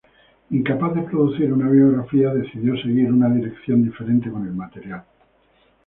Incapaz 0.49 0.95
de 0.95 1.03
producir 1.03 1.53
una 1.53 1.69
biografía, 1.69 2.33
decidió 2.33 2.75
seguir 2.75 3.11
una 3.13 3.29
dirección 3.29 3.83
diferente 3.83 4.31
con 4.31 4.47
el 4.47 4.51
material. 4.53 5.03